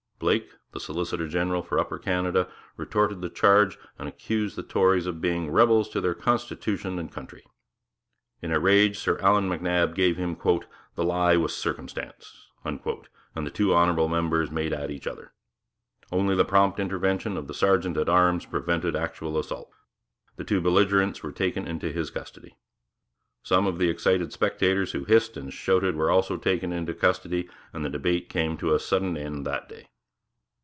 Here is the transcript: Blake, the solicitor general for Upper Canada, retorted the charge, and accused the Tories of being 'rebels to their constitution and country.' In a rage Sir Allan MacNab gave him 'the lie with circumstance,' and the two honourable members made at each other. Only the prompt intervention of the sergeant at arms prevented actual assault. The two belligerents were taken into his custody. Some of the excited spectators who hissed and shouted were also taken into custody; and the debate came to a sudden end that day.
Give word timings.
Blake, 0.19 0.51
the 0.71 0.79
solicitor 0.79 1.27
general 1.27 1.63
for 1.63 1.79
Upper 1.79 1.97
Canada, 1.97 2.47
retorted 2.77 3.21
the 3.21 3.29
charge, 3.31 3.79
and 3.97 4.07
accused 4.07 4.55
the 4.55 4.61
Tories 4.61 5.07
of 5.07 5.19
being 5.19 5.49
'rebels 5.49 5.89
to 5.89 5.99
their 5.99 6.13
constitution 6.13 6.99
and 6.99 7.11
country.' 7.11 7.43
In 8.39 8.51
a 8.51 8.59
rage 8.59 8.99
Sir 8.99 9.17
Allan 9.17 9.49
MacNab 9.49 9.95
gave 9.95 10.17
him 10.17 10.37
'the 10.37 11.03
lie 11.03 11.37
with 11.37 11.49
circumstance,' 11.51 12.51
and 12.63 12.79
the 13.33 13.49
two 13.49 13.73
honourable 13.73 14.07
members 14.07 14.51
made 14.51 14.73
at 14.73 14.91
each 14.91 15.07
other. 15.07 15.33
Only 16.11 16.35
the 16.35 16.45
prompt 16.45 16.79
intervention 16.79 17.35
of 17.35 17.47
the 17.47 17.53
sergeant 17.55 17.97
at 17.97 18.07
arms 18.07 18.45
prevented 18.45 18.95
actual 18.95 19.39
assault. 19.39 19.73
The 20.35 20.43
two 20.43 20.61
belligerents 20.61 21.23
were 21.23 21.31
taken 21.31 21.65
into 21.65 21.91
his 21.91 22.11
custody. 22.11 22.55
Some 23.41 23.65
of 23.65 23.79
the 23.79 23.89
excited 23.89 24.31
spectators 24.33 24.91
who 24.91 25.03
hissed 25.03 25.35
and 25.35 25.51
shouted 25.51 25.95
were 25.95 26.11
also 26.11 26.37
taken 26.37 26.71
into 26.71 26.93
custody; 26.93 27.49
and 27.73 27.83
the 27.83 27.89
debate 27.89 28.29
came 28.29 28.55
to 28.57 28.75
a 28.75 28.79
sudden 28.79 29.17
end 29.17 29.47
that 29.47 29.67
day. 29.67 29.87